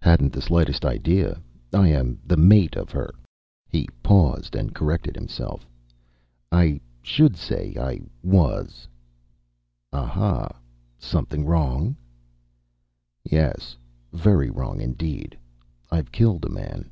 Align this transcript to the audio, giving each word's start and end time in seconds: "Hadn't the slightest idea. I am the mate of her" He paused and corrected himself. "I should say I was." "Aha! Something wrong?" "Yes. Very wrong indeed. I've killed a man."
"Hadn't 0.00 0.32
the 0.32 0.40
slightest 0.40 0.86
idea. 0.86 1.38
I 1.74 1.88
am 1.88 2.18
the 2.24 2.38
mate 2.38 2.76
of 2.76 2.90
her" 2.92 3.10
He 3.68 3.86
paused 4.02 4.56
and 4.56 4.74
corrected 4.74 5.14
himself. 5.14 5.66
"I 6.50 6.80
should 7.02 7.36
say 7.36 7.76
I 7.78 8.00
was." 8.22 8.88
"Aha! 9.92 10.48
Something 10.98 11.44
wrong?" 11.44 11.94
"Yes. 13.22 13.76
Very 14.14 14.48
wrong 14.48 14.80
indeed. 14.80 15.36
I've 15.90 16.10
killed 16.10 16.46
a 16.46 16.48
man." 16.48 16.88